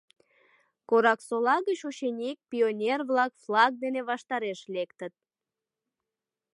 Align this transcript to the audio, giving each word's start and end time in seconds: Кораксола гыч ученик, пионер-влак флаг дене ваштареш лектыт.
Кораксола 0.89 1.57
гыч 1.67 1.79
ученик, 1.91 2.37
пионер-влак 2.49 3.33
флаг 3.43 3.71
дене 3.83 4.01
ваштареш 4.09 4.59
лектыт. 4.75 5.13